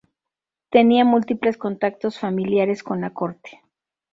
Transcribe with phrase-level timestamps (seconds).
[0.71, 3.61] Tenía múltiples contactos familiares con la Corte.